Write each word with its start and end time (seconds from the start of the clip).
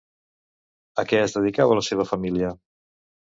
A 1.01 1.05
què 1.11 1.19
es 1.25 1.35
dedicava 1.35 1.77
la 1.81 1.85
seva 1.89 2.07
família? 2.13 2.51